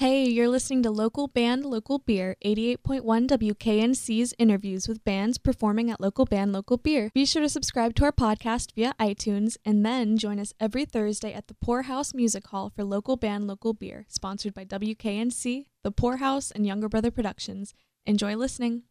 Hey, 0.00 0.24
you're 0.24 0.48
listening 0.48 0.82
to 0.84 0.90
Local 0.90 1.28
Band, 1.28 1.66
Local 1.66 1.98
Beer, 1.98 2.34
88.1 2.42 3.02
WKNC's 3.28 4.32
interviews 4.38 4.88
with 4.88 5.04
bands 5.04 5.36
performing 5.36 5.90
at 5.90 6.00
Local 6.00 6.24
Band, 6.24 6.54
Local 6.54 6.78
Beer. 6.78 7.10
Be 7.12 7.26
sure 7.26 7.42
to 7.42 7.50
subscribe 7.50 7.94
to 7.96 8.04
our 8.04 8.10
podcast 8.10 8.72
via 8.74 8.94
iTunes 8.98 9.58
and 9.62 9.84
then 9.84 10.16
join 10.16 10.40
us 10.40 10.54
every 10.58 10.86
Thursday 10.86 11.34
at 11.34 11.48
the 11.48 11.54
Pour 11.60 11.82
House 11.82 12.14
Music 12.14 12.46
Hall 12.46 12.72
for 12.74 12.82
Local 12.82 13.16
Band, 13.16 13.46
Local 13.46 13.74
Beer, 13.74 14.06
sponsored 14.08 14.54
by 14.54 14.64
WKNC, 14.64 15.66
the 15.84 15.92
Pour 15.92 16.16
House, 16.16 16.50
and 16.50 16.66
Younger 16.66 16.88
Brother 16.88 17.10
Productions. 17.10 17.74
Enjoy 18.06 18.34
listening. 18.34 18.84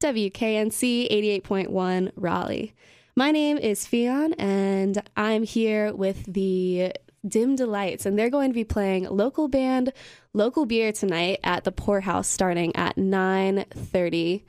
WKNC 0.00 1.42
88.1 1.42 2.12
Raleigh. 2.16 2.74
My 3.14 3.30
name 3.30 3.58
is 3.58 3.86
Fionn, 3.86 4.32
and 4.38 5.02
I'm 5.18 5.42
here 5.42 5.94
with 5.94 6.24
the 6.32 6.94
Dim 7.26 7.56
Delights, 7.56 8.06
and 8.06 8.18
they're 8.18 8.30
going 8.30 8.50
to 8.50 8.54
be 8.54 8.64
playing 8.64 9.08
local 9.08 9.48
band, 9.48 9.92
local 10.32 10.66
beer 10.66 10.92
tonight 10.92 11.40
at 11.42 11.64
the 11.64 11.72
Pour 11.72 12.00
House, 12.00 12.28
starting 12.28 12.74
at 12.76 12.96
9:30. 12.96 14.44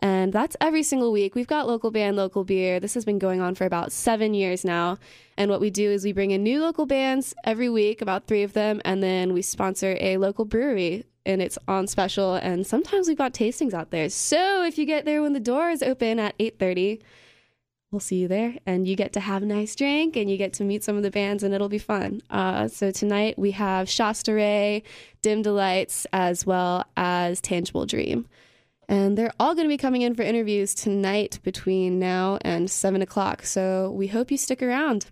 And 0.00 0.32
that's 0.32 0.56
every 0.60 0.84
single 0.84 1.10
week. 1.10 1.34
We've 1.34 1.48
got 1.48 1.66
local 1.66 1.90
band, 1.90 2.16
local 2.16 2.44
beer. 2.44 2.78
This 2.78 2.94
has 2.94 3.04
been 3.04 3.18
going 3.18 3.40
on 3.40 3.56
for 3.56 3.64
about 3.64 3.90
seven 3.90 4.32
years 4.32 4.64
now. 4.64 4.98
And 5.36 5.50
what 5.50 5.60
we 5.60 5.70
do 5.70 5.90
is 5.90 6.04
we 6.04 6.12
bring 6.12 6.30
in 6.30 6.44
new 6.44 6.60
local 6.60 6.86
bands 6.86 7.34
every 7.42 7.68
week, 7.68 8.00
about 8.00 8.26
three 8.26 8.44
of 8.44 8.52
them, 8.52 8.80
and 8.84 9.02
then 9.02 9.32
we 9.32 9.42
sponsor 9.42 9.96
a 10.00 10.16
local 10.16 10.44
brewery 10.44 11.04
and 11.26 11.42
it's 11.42 11.58
on 11.68 11.86
special. 11.86 12.34
And 12.36 12.66
sometimes 12.66 13.06
we've 13.06 13.18
got 13.18 13.34
tastings 13.34 13.74
out 13.74 13.90
there. 13.90 14.08
So 14.08 14.64
if 14.64 14.78
you 14.78 14.86
get 14.86 15.04
there 15.04 15.20
when 15.20 15.34
the 15.34 15.40
doors 15.40 15.82
open 15.82 16.18
at 16.18 16.36
8:30, 16.38 17.00
we'll 17.90 18.00
see 18.00 18.16
you 18.16 18.28
there 18.28 18.54
and 18.66 18.86
you 18.86 18.94
get 18.94 19.12
to 19.12 19.20
have 19.20 19.42
a 19.42 19.46
nice 19.46 19.74
drink 19.74 20.16
and 20.16 20.30
you 20.30 20.36
get 20.36 20.52
to 20.52 20.64
meet 20.64 20.84
some 20.84 20.96
of 20.96 21.02
the 21.02 21.10
bands 21.10 21.42
and 21.42 21.54
it'll 21.54 21.68
be 21.68 21.78
fun 21.78 22.20
uh, 22.30 22.68
so 22.68 22.90
tonight 22.90 23.38
we 23.38 23.50
have 23.52 23.88
shasta 23.88 24.32
ray 24.32 24.82
dim 25.22 25.42
delights 25.42 26.06
as 26.12 26.44
well 26.44 26.84
as 26.96 27.40
tangible 27.40 27.86
dream 27.86 28.26
and 28.88 29.18
they're 29.18 29.32
all 29.38 29.54
going 29.54 29.66
to 29.66 29.72
be 29.72 29.76
coming 29.78 30.02
in 30.02 30.14
for 30.14 30.22
interviews 30.22 30.74
tonight 30.74 31.38
between 31.42 31.98
now 31.98 32.38
and 32.42 32.70
7 32.70 33.00
o'clock 33.00 33.42
so 33.44 33.90
we 33.90 34.08
hope 34.08 34.30
you 34.30 34.36
stick 34.36 34.62
around 34.62 35.06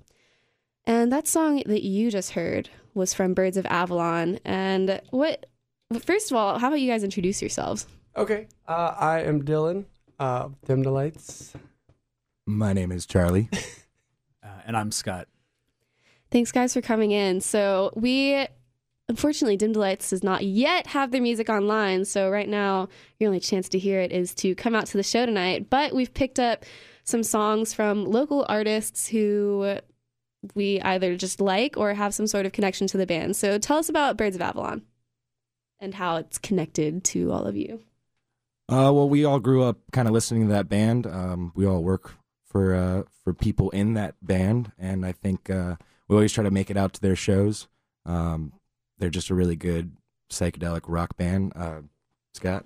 and 0.84 1.10
that 1.12 1.26
song 1.26 1.62
that 1.66 1.82
you 1.82 2.10
just 2.10 2.32
heard 2.32 2.68
was 2.94 3.14
from 3.14 3.34
birds 3.34 3.56
of 3.56 3.66
avalon 3.66 4.38
and 4.44 5.00
what 5.10 5.46
first 6.00 6.30
of 6.30 6.36
all 6.36 6.58
how 6.58 6.68
about 6.68 6.80
you 6.80 6.90
guys 6.90 7.02
introduce 7.04 7.40
yourselves 7.40 7.86
Okay. 8.16 8.46
Uh, 8.66 8.94
I 8.98 9.20
am 9.20 9.42
Dylan. 9.44 9.84
Uh, 10.18 10.48
Dim 10.64 10.82
Delights. 10.82 11.52
My 12.46 12.72
name 12.72 12.92
is 12.92 13.06
Charlie. 13.06 13.48
Uh, 14.42 14.60
and 14.64 14.76
I'm 14.76 14.92
Scott. 14.92 15.26
Thanks, 16.30 16.52
guys, 16.52 16.72
for 16.72 16.80
coming 16.80 17.10
in. 17.10 17.40
So, 17.40 17.90
we 17.96 18.46
unfortunately, 19.08 19.56
Dim 19.56 19.72
Delights 19.72 20.10
does 20.10 20.22
not 20.22 20.44
yet 20.44 20.86
have 20.86 21.10
their 21.10 21.20
music 21.20 21.48
online. 21.48 22.04
So, 22.04 22.30
right 22.30 22.48
now, 22.48 22.88
your 23.18 23.26
only 23.26 23.40
chance 23.40 23.68
to 23.70 23.78
hear 23.80 23.98
it 23.98 24.12
is 24.12 24.36
to 24.36 24.54
come 24.54 24.76
out 24.76 24.86
to 24.86 24.96
the 24.96 25.02
show 25.02 25.26
tonight. 25.26 25.68
But 25.68 25.96
we've 25.96 26.14
picked 26.14 26.38
up 26.38 26.64
some 27.02 27.24
songs 27.24 27.74
from 27.74 28.04
local 28.04 28.46
artists 28.48 29.08
who 29.08 29.78
we 30.54 30.80
either 30.80 31.16
just 31.16 31.40
like 31.40 31.76
or 31.76 31.94
have 31.94 32.14
some 32.14 32.28
sort 32.28 32.46
of 32.46 32.52
connection 32.52 32.86
to 32.86 32.98
the 32.98 33.06
band. 33.06 33.34
So, 33.34 33.58
tell 33.58 33.78
us 33.78 33.88
about 33.88 34.16
Birds 34.16 34.36
of 34.36 34.42
Avalon 34.42 34.82
and 35.80 35.94
how 35.94 36.18
it's 36.18 36.38
connected 36.38 37.02
to 37.04 37.32
all 37.32 37.46
of 37.46 37.56
you. 37.56 37.80
Uh, 38.68 38.94
well, 38.94 39.08
we 39.08 39.24
all 39.24 39.40
grew 39.40 39.64
up 39.64 39.78
kind 39.90 40.06
of 40.06 40.14
listening 40.14 40.46
to 40.46 40.52
that 40.52 40.68
band. 40.68 41.04
Um, 41.04 41.50
we 41.56 41.66
all 41.66 41.82
work 41.82 42.14
for 42.56 42.74
uh, 42.74 43.02
for 43.22 43.34
people 43.34 43.68
in 43.70 43.92
that 43.94 44.14
band, 44.22 44.72
and 44.78 45.04
I 45.04 45.12
think 45.12 45.50
uh, 45.50 45.76
we 46.08 46.16
always 46.16 46.32
try 46.32 46.42
to 46.42 46.50
make 46.50 46.70
it 46.70 46.76
out 46.78 46.94
to 46.94 47.00
their 47.02 47.16
shows. 47.16 47.68
Um, 48.06 48.54
they're 48.98 49.10
just 49.10 49.28
a 49.28 49.34
really 49.34 49.56
good 49.56 49.94
psychedelic 50.30 50.82
rock 50.86 51.18
band. 51.18 51.52
Uh, 51.54 51.82
Scott, 52.32 52.64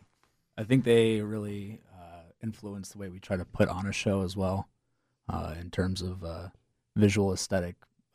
I 0.56 0.62
think 0.62 0.84
they 0.84 1.22
really 1.22 1.80
uh, 1.92 2.22
influence 2.40 2.90
the 2.90 2.98
way 2.98 3.08
we 3.08 3.18
try 3.18 3.36
to 3.36 3.44
put 3.44 3.68
on 3.68 3.84
a 3.88 3.92
show 3.92 4.22
as 4.22 4.36
well, 4.36 4.68
uh, 5.28 5.56
in 5.60 5.70
terms 5.70 6.02
of 6.02 6.22
uh, 6.22 6.48
visual 6.94 7.32
aesthetic 7.32 7.74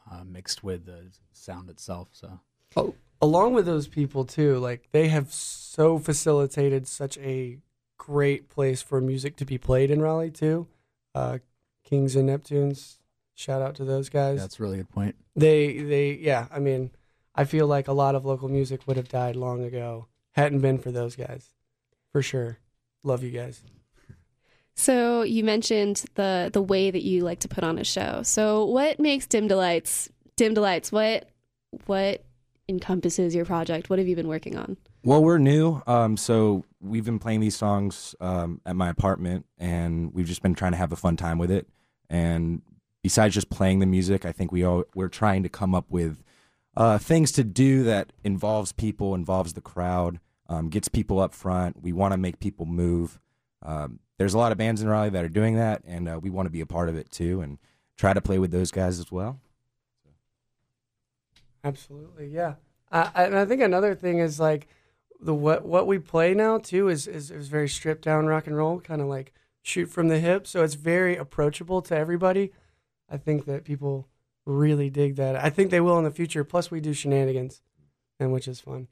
uh, 0.09 0.23
mixed 0.23 0.63
with 0.63 0.85
the 0.85 1.11
sound 1.33 1.69
itself. 1.69 2.07
So 2.13 2.39
Oh, 2.78 2.95
along 3.22 3.53
with 3.53 3.66
those 3.66 3.89
people 3.89 4.23
too, 4.23 4.59
like 4.59 4.88
they 4.94 5.09
have 5.09 5.33
so 5.33 5.99
facilitated 5.99 6.88
such 6.88 7.17
a 7.17 7.57
great 7.97 8.47
place 8.47 8.81
for 8.81 9.01
music 9.01 9.35
to 9.38 9.45
be 9.45 9.57
played 9.57 9.91
in 9.91 10.01
Raleigh 10.01 10.31
too. 10.31 10.67
Uh, 11.13 11.39
Kings 11.85 12.16
and 12.16 12.28
Neptunes. 12.29 12.97
Shout 13.35 13.62
out 13.62 13.75
to 13.75 13.85
those 13.85 14.09
guys. 14.09 14.40
that's 14.40 14.59
a 14.59 14.63
really 14.63 14.78
good 14.78 14.90
point. 14.90 15.16
they 15.35 15.78
they 15.78 16.13
yeah. 16.13 16.47
I 16.51 16.59
mean, 16.59 16.91
I 17.34 17.46
feel 17.46 17.68
like 17.68 17.88
a 17.88 17.94
lot 17.94 18.16
of 18.16 18.25
local 18.25 18.50
music 18.50 18.81
would 18.88 18.97
have 18.97 19.07
died 19.09 19.35
long 19.35 19.63
ago 19.63 20.07
hadn't 20.31 20.59
been 20.59 20.78
for 20.78 20.91
those 20.91 21.16
guys, 21.16 21.50
for 22.12 22.22
sure. 22.22 22.57
Love 23.03 23.23
you 23.23 23.31
guys. 23.31 23.62
So 24.75 25.22
you 25.22 25.44
mentioned 25.44 26.03
the 26.16 26.50
the 26.51 26.62
way 26.62 26.91
that 26.91 27.03
you 27.03 27.23
like 27.23 27.40
to 27.40 27.47
put 27.47 27.63
on 27.63 27.78
a 27.78 27.84
show. 27.84 28.22
So 28.23 28.66
what 28.66 29.00
makes 29.00 29.25
Dim 29.28 29.47
Delights 29.47 30.09
Dim 30.35 30.53
Delights? 30.53 30.91
What 30.91 31.29
what 31.85 32.23
encompasses 32.67 33.35
your 33.35 33.46
project? 33.46 33.90
What 33.90 34.00
have 34.00 34.07
you 34.07 34.16
been 34.16 34.28
working 34.28 34.57
on? 34.57 34.78
Well, 35.05 35.23
we're 35.23 35.38
new, 35.38 35.83
um, 35.85 36.17
so 36.17 36.66
we've 36.81 37.05
been 37.05 37.19
playing 37.19 37.39
these 37.39 37.55
songs 37.55 38.16
um, 38.19 38.59
at 38.66 38.75
my 38.75 38.89
apartment, 38.89 39.45
and 39.59 40.11
we've 40.16 40.25
just 40.25 40.41
been 40.41 40.55
trying 40.55 40.71
to 40.71 40.79
have 40.79 40.91
a 40.91 40.95
fun 40.95 41.16
time 41.16 41.38
with 41.38 41.51
it. 41.51 41.69
And 42.09 42.63
besides 43.03 43.35
just 43.35 43.51
playing 43.51 43.79
the 43.79 43.85
music, 43.85 44.25
I 44.25 44.31
think 44.31 44.51
we 44.51 44.63
all 44.63 44.83
we're 44.95 45.07
trying 45.07 45.43
to 45.43 45.49
come 45.49 45.75
up 45.75 45.85
with 45.91 46.23
uh, 46.75 46.97
things 46.97 47.31
to 47.33 47.43
do 47.43 47.83
that 47.83 48.13
involves 48.23 48.71
people, 48.71 49.13
involves 49.13 49.53
the 49.53 49.61
crowd, 49.61 50.19
um, 50.49 50.69
gets 50.69 50.88
people 50.88 51.19
up 51.19 51.35
front. 51.35 51.83
We 51.83 51.93
want 51.93 52.13
to 52.13 52.17
make 52.17 52.39
people 52.39 52.66
move. 52.66 53.19
Um, 53.61 53.99
there's 54.17 54.33
a 54.33 54.39
lot 54.39 54.51
of 54.51 54.57
bands 54.57 54.81
in 54.81 54.87
Raleigh 54.87 55.11
that 55.11 55.23
are 55.23 55.29
doing 55.29 55.55
that, 55.55 55.83
and 55.85 56.09
uh, 56.09 56.19
we 56.19 56.31
want 56.31 56.47
to 56.47 56.51
be 56.51 56.61
a 56.61 56.66
part 56.66 56.89
of 56.89 56.97
it 56.97 57.11
too, 57.11 57.41
and 57.41 57.59
try 57.95 58.13
to 58.13 58.22
play 58.22 58.39
with 58.39 58.49
those 58.49 58.72
guys 58.72 58.99
as 58.99 59.11
well. 59.11 59.39
Absolutely, 61.63 62.27
yeah. 62.27 62.55
And 62.91 63.35
I 63.35 63.45
think 63.45 63.61
another 63.61 63.93
thing 63.93 64.17
is 64.17 64.39
like 64.39 64.67
the 65.19 65.33
what 65.33 65.65
what 65.65 65.87
we 65.87 65.99
play 65.99 66.33
now 66.33 66.57
too 66.57 66.87
is 66.87 67.07
is, 67.07 67.31
is 67.31 67.47
very 67.47 67.69
stripped 67.69 68.03
down 68.03 68.25
rock 68.25 68.47
and 68.47 68.57
roll, 68.57 68.79
kind 68.79 69.01
of 69.01 69.07
like 69.07 69.33
shoot 69.61 69.87
from 69.87 70.07
the 70.07 70.19
hip. 70.19 70.47
So 70.47 70.63
it's 70.63 70.75
very 70.75 71.15
approachable 71.15 71.81
to 71.83 71.97
everybody. 71.97 72.51
I 73.09 73.17
think 73.17 73.45
that 73.45 73.63
people 73.63 74.07
really 74.45 74.89
dig 74.89 75.15
that. 75.15 75.35
I 75.35 75.49
think 75.49 75.71
they 75.71 75.81
will 75.81 75.97
in 75.97 76.03
the 76.03 76.11
future. 76.11 76.43
Plus, 76.43 76.69
we 76.69 76.79
do 76.79 76.93
shenanigans, 76.93 77.61
and 78.19 78.31
which 78.31 78.47
is 78.47 78.59
fun. 78.59 78.87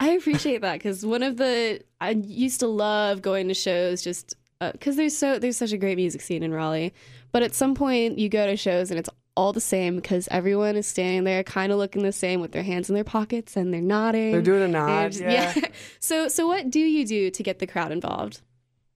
I 0.00 0.10
appreciate 0.10 0.60
that 0.62 0.74
because 0.74 1.06
one 1.06 1.22
of 1.22 1.36
the 1.36 1.80
I 2.00 2.10
used 2.10 2.60
to 2.60 2.66
love 2.66 3.22
going 3.22 3.48
to 3.48 3.54
shows 3.54 4.02
just 4.02 4.34
uh, 4.60 4.72
because 4.72 4.96
there's 4.96 5.16
so 5.16 5.38
there's 5.38 5.56
such 5.56 5.72
a 5.72 5.78
great 5.78 5.96
music 5.96 6.20
scene 6.20 6.42
in 6.42 6.52
Raleigh, 6.52 6.92
but 7.32 7.42
at 7.42 7.54
some 7.54 7.74
point 7.74 8.18
you 8.18 8.28
go 8.28 8.46
to 8.46 8.56
shows 8.56 8.90
and 8.90 8.98
it's 8.98 9.08
all 9.36 9.52
the 9.52 9.60
same 9.60 9.96
because 9.96 10.28
everyone 10.30 10.76
is 10.76 10.86
standing 10.86 11.24
there 11.24 11.42
kind 11.42 11.72
of 11.72 11.78
looking 11.78 12.02
the 12.02 12.12
same 12.12 12.40
with 12.40 12.52
their 12.52 12.62
hands 12.62 12.88
in 12.88 12.94
their 12.94 13.04
pockets 13.04 13.56
and 13.56 13.74
they're 13.74 13.80
nodding. 13.80 14.30
They're 14.32 14.42
doing 14.42 14.62
a 14.62 14.68
nod. 14.68 15.12
just- 15.12 15.22
yeah. 15.24 15.54
so 16.00 16.28
so 16.28 16.46
what 16.46 16.70
do 16.70 16.80
you 16.80 17.04
do 17.06 17.30
to 17.30 17.42
get 17.42 17.58
the 17.58 17.66
crowd 17.66 17.90
involved? 17.92 18.40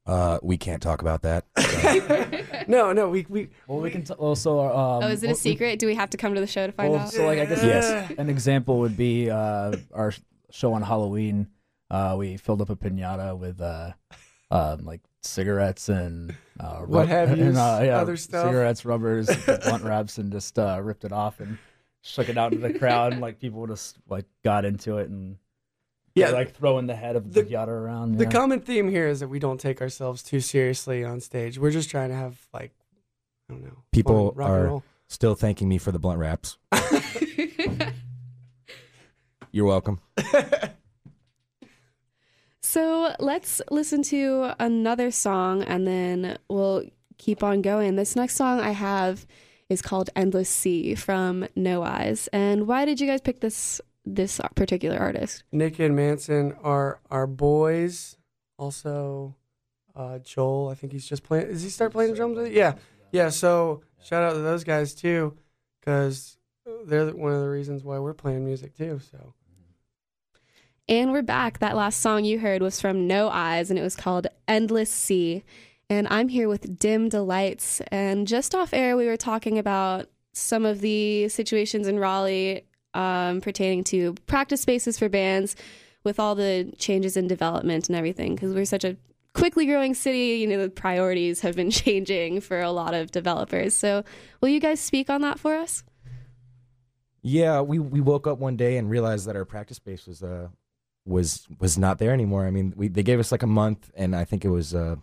Uh, 0.06 0.38
we 0.42 0.56
can't 0.56 0.80
talk 0.82 1.02
about 1.02 1.20
that. 1.22 1.44
no, 2.68 2.92
no, 2.92 3.08
we 3.10 3.26
we 3.28 3.48
Well, 3.66 3.80
we 3.80 3.90
can 3.90 4.04
t- 4.04 4.14
also. 4.14 4.60
Um, 4.60 5.04
oh, 5.04 5.08
is 5.08 5.22
it 5.22 5.26
a 5.26 5.28
well, 5.28 5.34
we- 5.34 5.38
secret? 5.40 5.78
Do 5.78 5.86
we 5.86 5.94
have 5.96 6.10
to 6.10 6.16
come 6.16 6.34
to 6.34 6.40
the 6.40 6.46
show 6.46 6.66
to 6.66 6.72
find 6.72 6.92
Well, 6.92 7.00
out? 7.02 7.12
so 7.12 7.26
like 7.26 7.38
I 7.40 7.44
guess 7.44 7.62
Yes. 7.62 8.12
an 8.16 8.30
example 8.30 8.78
would 8.80 8.96
be 8.96 9.28
uh, 9.30 9.76
our 9.92 10.12
show 10.50 10.72
on 10.72 10.82
Halloween. 10.82 11.48
Uh, 11.90 12.14
we 12.18 12.36
filled 12.36 12.62
up 12.62 12.70
a 12.70 12.76
pinata 12.76 13.36
with 13.36 13.60
uh, 13.60 13.92
um, 14.50 14.84
like 14.84 15.00
cigarettes 15.22 15.88
and 15.88 16.34
uh, 16.60 16.80
What 16.80 17.08
have 17.08 17.30
and, 17.38 17.56
uh, 17.56 17.80
yeah, 17.82 17.98
other 17.98 18.16
stuff. 18.16 18.46
cigarettes, 18.46 18.84
rubbers, 18.84 19.28
blunt 19.64 19.84
wraps, 19.84 20.18
and 20.18 20.30
just 20.32 20.58
uh, 20.58 20.80
ripped 20.82 21.04
it 21.04 21.12
off 21.12 21.40
and 21.40 21.58
shook 22.02 22.28
it 22.28 22.38
out 22.38 22.52
into 22.52 22.66
the 22.66 22.78
crowd. 22.78 23.12
And 23.12 23.20
like 23.20 23.38
people 23.40 23.66
just 23.66 23.96
like 24.08 24.26
got 24.44 24.64
into 24.64 24.98
it 24.98 25.08
and 25.08 25.36
yeah. 26.14 26.30
like 26.30 26.54
throwing 26.56 26.86
the 26.86 26.96
head 26.96 27.16
of 27.16 27.32
the, 27.32 27.42
The- 27.42 27.50
pinata 27.50 27.68
around. 27.68 28.16
the 28.18 28.24
yeah. 28.24 28.30
common 28.30 28.60
theme 28.60 28.88
here 28.88 29.06
is 29.08 29.20
that 29.20 29.28
we 29.28 29.38
don't 29.38 29.60
take 29.60 29.80
ourselves 29.80 30.22
too 30.22 30.40
seriously 30.40 31.04
on 31.04 31.20
stage. 31.20 31.58
We're 31.58 31.70
just 31.70 31.90
trying 31.90 32.08
to 32.10 32.16
have 32.16 32.46
like 32.52 32.72
I 33.48 33.54
don't 33.54 33.62
know. 33.64 33.78
People 33.92 34.30
fun 34.30 34.38
rock 34.38 34.48
and 34.50 34.58
are- 34.58 34.66
roll. 34.66 34.82
Still 35.10 35.34
thanking 35.34 35.68
me 35.70 35.78
for 35.78 35.90
the 35.90 35.98
blunt 35.98 36.18
wraps. 36.18 36.58
You're 39.52 39.64
welcome. 39.64 40.00
So 42.70 43.14
let's 43.18 43.62
listen 43.70 44.02
to 44.02 44.54
another 44.58 45.10
song 45.10 45.62
and 45.62 45.86
then 45.86 46.36
we'll 46.50 46.84
keep 47.16 47.42
on 47.42 47.62
going. 47.62 47.96
This 47.96 48.14
next 48.14 48.34
song 48.34 48.60
I 48.60 48.72
have 48.72 49.26
is 49.70 49.80
called 49.80 50.10
Endless 50.14 50.50
Sea 50.50 50.94
from 50.94 51.48
No 51.56 51.82
Eyes. 51.82 52.28
And 52.30 52.66
why 52.66 52.84
did 52.84 53.00
you 53.00 53.06
guys 53.06 53.22
pick 53.22 53.40
this 53.40 53.80
this 54.04 54.38
particular 54.54 54.98
artist? 54.98 55.44
Nick 55.50 55.78
and 55.78 55.96
Manson 55.96 56.54
are 56.62 57.00
our 57.10 57.26
boys. 57.26 58.18
Also, 58.58 59.34
uh, 59.96 60.18
Joel. 60.18 60.68
I 60.68 60.74
think 60.74 60.92
he's 60.92 61.08
just 61.08 61.22
playing. 61.22 61.48
Does 61.48 61.62
he 61.62 61.70
start 61.70 61.92
playing 61.92 62.12
drums? 62.12 62.50
Yeah, 62.50 62.74
yeah. 63.12 63.30
So 63.30 63.80
shout 64.04 64.22
out 64.22 64.34
to 64.34 64.40
those 64.40 64.64
guys 64.64 64.94
too, 64.94 65.38
because 65.80 66.36
they're 66.84 67.06
one 67.16 67.32
of 67.32 67.40
the 67.40 67.48
reasons 67.48 67.82
why 67.82 67.98
we're 67.98 68.12
playing 68.12 68.44
music 68.44 68.76
too. 68.76 69.00
So 69.10 69.32
And 70.90 71.12
we're 71.12 71.20
back. 71.20 71.58
That 71.58 71.76
last 71.76 72.00
song 72.00 72.24
you 72.24 72.38
heard 72.38 72.62
was 72.62 72.80
from 72.80 73.06
No 73.06 73.28
Eyes 73.28 73.68
and 73.68 73.78
it 73.78 73.82
was 73.82 73.94
called 73.94 74.26
Endless 74.46 74.90
Sea. 74.90 75.44
And 75.90 76.08
I'm 76.08 76.28
here 76.28 76.48
with 76.48 76.78
Dim 76.78 77.10
Delights. 77.10 77.82
And 77.92 78.26
just 78.26 78.54
off 78.54 78.72
air, 78.72 78.96
we 78.96 79.04
were 79.04 79.18
talking 79.18 79.58
about 79.58 80.08
some 80.32 80.64
of 80.64 80.80
the 80.80 81.28
situations 81.28 81.88
in 81.88 81.98
Raleigh 81.98 82.64
um, 82.94 83.42
pertaining 83.42 83.84
to 83.84 84.14
practice 84.26 84.62
spaces 84.62 84.98
for 84.98 85.10
bands 85.10 85.56
with 86.04 86.18
all 86.18 86.34
the 86.34 86.72
changes 86.78 87.18
in 87.18 87.26
development 87.26 87.90
and 87.90 87.96
everything. 87.96 88.34
Because 88.34 88.54
we're 88.54 88.64
such 88.64 88.84
a 88.84 88.96
quickly 89.34 89.66
growing 89.66 89.92
city, 89.92 90.38
you 90.40 90.46
know, 90.46 90.56
the 90.56 90.70
priorities 90.70 91.40
have 91.40 91.54
been 91.54 91.70
changing 91.84 92.40
for 92.40 92.62
a 92.62 92.70
lot 92.70 92.94
of 92.94 93.10
developers. 93.10 93.76
So, 93.76 94.04
will 94.40 94.48
you 94.48 94.60
guys 94.60 94.80
speak 94.80 95.10
on 95.10 95.20
that 95.20 95.38
for 95.38 95.54
us? 95.54 95.84
Yeah, 97.20 97.60
we, 97.60 97.78
we 97.78 98.00
woke 98.00 98.26
up 98.26 98.38
one 98.38 98.56
day 98.56 98.78
and 98.78 98.88
realized 98.88 99.26
that 99.26 99.36
our 99.36 99.44
practice 99.44 99.76
space 99.76 100.06
was 100.06 100.22
uh 100.22 100.48
was 101.08 101.46
was 101.58 101.78
not 101.78 101.98
there 101.98 102.12
anymore. 102.12 102.46
I 102.46 102.50
mean, 102.50 102.74
we 102.76 102.88
they 102.88 103.02
gave 103.02 103.18
us 103.18 103.32
like 103.32 103.42
a 103.42 103.48
month, 103.48 103.90
and 103.96 104.14
I 104.14 104.24
think 104.24 104.44
it 104.44 104.50
was 104.50 104.74
uh 104.74 104.96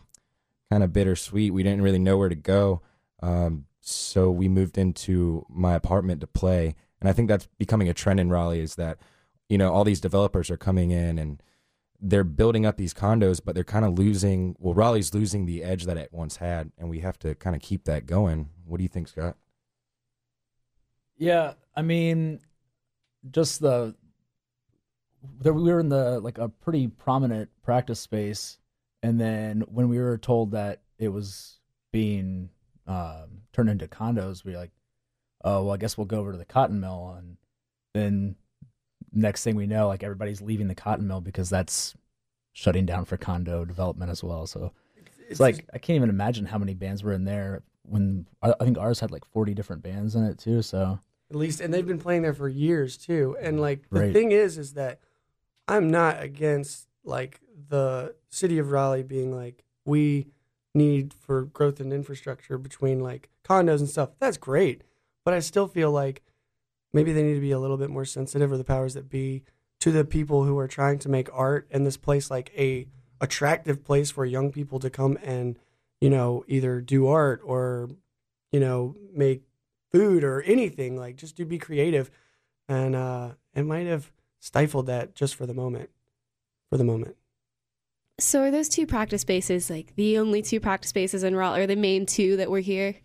kind 0.70 0.84
of 0.84 0.94
bittersweet. 0.94 1.54
We 1.54 1.64
didn't 1.64 1.82
really 1.82 2.00
know 2.00 2.18
where 2.18 2.30
to 2.30 2.36
go, 2.36 2.82
um, 3.22 3.66
so 3.82 4.32
we 4.32 4.48
moved 4.48 4.78
into 4.78 5.46
my 5.50 5.74
apartment 5.74 6.22
to 6.22 6.28
play. 6.28 6.76
And 7.00 7.10
I 7.10 7.14
think 7.14 7.28
that's 7.28 7.48
becoming 7.58 7.90
a 7.90 7.94
trend 7.94 8.20
in 8.20 8.30
Raleigh 8.30 8.62
is 8.62 8.76
that 8.76 9.00
you 9.50 9.58
know 9.58 9.74
all 9.74 9.84
these 9.84 10.02
developers 10.02 10.50
are 10.50 10.58
coming 10.58 10.92
in 10.92 11.20
and 11.20 11.42
they're 12.02 12.24
building 12.24 12.66
up 12.66 12.78
these 12.78 12.94
condos, 12.94 13.42
but 13.44 13.56
they're 13.56 13.64
kind 13.64 13.86
of 13.86 13.98
losing. 13.98 14.56
Well, 14.60 14.74
Raleigh's 14.74 15.14
losing 15.14 15.46
the 15.46 15.64
edge 15.64 15.86
that 15.86 15.98
it 15.98 16.10
once 16.12 16.38
had, 16.38 16.72
and 16.78 16.90
we 16.90 17.00
have 17.00 17.18
to 17.20 17.36
kind 17.36 17.56
of 17.56 17.62
keep 17.62 17.86
that 17.86 18.06
going. 18.06 18.50
What 18.66 18.78
do 18.78 18.84
you 18.84 18.90
think, 18.90 19.08
Scott? 19.08 19.38
Yeah, 21.18 21.54
I 21.76 21.82
mean, 21.82 22.42
just 23.32 23.62
the 23.62 23.96
there 25.40 25.54
we 25.54 25.64
were 25.72 25.80
in 25.80 25.90
the 25.90 26.20
like 26.20 26.38
a 26.38 26.50
pretty 26.50 26.88
prominent 26.88 27.50
practice 27.64 28.00
space, 28.00 28.58
and 29.04 29.20
then 29.20 29.62
when 29.62 29.90
we 29.90 30.00
were 30.00 30.18
told 30.18 30.52
that 30.52 30.82
it 30.98 31.10
was 31.10 31.60
being 31.92 32.50
um, 32.88 33.42
turned 33.54 33.70
into 33.70 33.88
condos, 33.88 34.44
we 34.44 34.52
were 34.54 34.58
like, 34.60 34.72
oh 35.44 35.64
well, 35.64 35.74
I 35.74 35.78
guess 35.78 35.98
we'll 35.98 36.06
go 36.06 36.20
over 36.20 36.32
to 36.32 36.38
the 36.38 36.46
cotton 36.46 36.80
mill, 36.80 37.16
and 37.18 37.38
then 37.94 38.36
next 39.14 39.44
thing 39.44 39.56
we 39.56 39.68
know, 39.68 39.88
like 39.88 40.04
everybody's 40.04 40.42
leaving 40.42 40.68
the 40.68 40.76
cotton 40.76 41.08
mill 41.08 41.22
because 41.22 41.50
that's 41.50 41.96
shutting 42.54 42.86
down 42.86 43.06
for 43.06 43.18
condo 43.18 43.66
development 43.66 44.12
as 44.12 44.24
well. 44.24 44.48
So 44.48 44.72
it's, 45.30 45.40
like 45.40 45.66
I 45.74 45.78
can't 45.78 45.96
even 45.96 46.10
imagine 46.10 46.46
how 46.46 46.58
many 46.58 46.74
bands 46.74 47.04
were 47.04 47.14
in 47.14 47.24
there 47.26 47.64
when 47.84 48.28
I 48.42 48.54
I 48.60 48.64
think 48.64 48.78
ours 48.78 49.00
had 49.00 49.12
like 49.12 49.26
40 49.26 49.54
different 49.54 49.84
bands 49.84 50.16
in 50.16 50.24
it 50.24 50.38
too. 50.38 50.62
So 50.62 51.00
at 51.30 51.36
least 51.36 51.60
and 51.62 51.74
they've 51.74 51.88
been 51.88 52.00
playing 52.00 52.22
there 52.22 52.34
for 52.34 52.48
years 52.48 52.98
too 52.98 53.36
and 53.42 53.60
like 53.60 53.90
the 53.90 54.02
Right. 54.02 54.14
thing 54.14 54.32
is 54.32 54.58
is 54.58 54.74
that 54.74 55.00
i'm 55.68 55.90
not 55.90 56.22
against 56.22 56.88
like 57.04 57.40
the 57.70 58.16
city 58.30 58.58
of 58.58 58.72
raleigh 58.72 59.04
being 59.04 59.36
like 59.36 59.64
we 59.86 60.28
need 60.74 61.14
for 61.14 61.44
growth 61.44 61.80
and 61.80 61.94
infrastructure 61.94 62.58
between 62.58 63.00
like 63.00 63.30
condos 63.46 63.80
and 63.80 63.90
stuff. 63.90 64.10
That's 64.20 64.38
great 64.38 64.84
but 65.24 65.34
i 65.34 65.40
still 65.40 65.68
feel 65.68 65.92
like 65.92 66.22
maybe 66.94 67.12
they 67.12 67.24
need 67.24 67.36
to 67.36 67.42
be 67.42 67.52
a 67.52 67.60
little 67.60 67.78
bit 67.78 67.90
more 67.90 68.06
sensitive 68.06 68.52
or 68.52 68.58
the 68.58 68.64
powers 68.64 68.94
that 68.94 69.10
be 69.10 69.44
to 69.80 69.92
the 69.92 70.06
people 70.06 70.46
who 70.46 70.58
are 70.58 70.68
trying 70.68 70.98
to 71.00 71.10
make 71.10 71.30
art 71.34 71.68
and 71.72 71.86
this 71.86 71.98
place 71.98 72.32
like 72.32 72.52
a 72.58 72.88
attractive 73.22 73.84
place 73.84 74.12
for 74.12 74.26
young 74.26 74.52
people 74.52 74.80
to 74.80 74.90
come 74.90 75.18
and 75.24 75.58
you 76.02 76.10
know 76.10 76.44
either 76.48 76.82
do 76.82 77.08
art 77.08 77.42
or 77.44 77.90
you 78.52 78.60
know 78.60 78.96
make 79.14 79.44
food 79.92 80.24
or 80.24 80.42
anything 80.42 80.98
like 80.98 81.16
just 81.16 81.38
to 81.38 81.46
be 81.46 81.58
creative. 81.58 82.12
And 82.68 82.96
uh 82.96 83.32
it 83.54 83.64
might 83.64 83.88
have 83.88 84.12
stifled 84.40 84.86
that 84.88 85.16
just 85.16 85.36
for 85.36 85.46
the 85.46 85.54
moment 85.54 85.90
for 86.70 86.78
the 86.78 86.84
moment 86.84 87.16
So, 88.20 88.42
are 88.44 88.52
those 88.52 88.70
two 88.70 88.86
practice 88.88 89.22
spaces 89.22 89.70
like 89.70 89.94
the 89.96 90.18
only 90.18 90.42
two 90.42 90.60
practice 90.60 90.90
spaces 90.90 91.24
in 91.24 91.36
Raleigh, 91.36 91.62
or 91.62 91.68
the 91.68 91.76
main 91.76 92.06
two 92.06 92.38
that 92.38 92.50
were 92.50 92.60
here? 92.60 92.96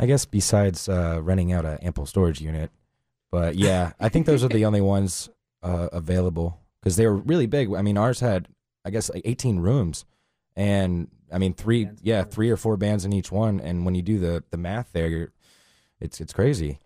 I 0.00 0.06
guess 0.06 0.24
besides 0.24 0.88
uh, 0.88 1.20
renting 1.22 1.52
out 1.52 1.64
an 1.64 1.78
ample 1.78 2.06
storage 2.06 2.40
unit, 2.40 2.70
but 3.30 3.54
yeah, 3.56 3.92
I 4.00 4.08
think 4.08 4.26
those 4.26 4.44
are 4.44 4.48
the 4.48 4.64
only 4.68 4.80
ones 4.80 5.28
uh, 5.62 5.88
available 5.92 6.60
because 6.80 6.96
they 6.96 7.06
were 7.06 7.16
really 7.16 7.46
big. 7.46 7.72
I 7.74 7.82
mean, 7.82 7.96
ours 7.96 8.20
had 8.20 8.48
I 8.84 8.90
guess 8.90 9.10
like 9.10 9.22
18 9.24 9.58
rooms, 9.60 10.04
and 10.54 11.08
I 11.32 11.38
mean 11.38 11.54
three, 11.54 11.88
yeah, 12.02 12.22
three 12.24 12.50
or 12.50 12.56
four 12.56 12.76
bands 12.76 13.04
in 13.04 13.12
each 13.12 13.32
one. 13.32 13.58
And 13.60 13.84
when 13.84 13.94
you 13.94 14.02
do 14.02 14.18
the 14.18 14.44
the 14.50 14.58
math 14.58 14.90
there, 14.92 15.08
you're, 15.08 15.32
it's 16.00 16.20
it's 16.20 16.32
crazy. 16.32 16.78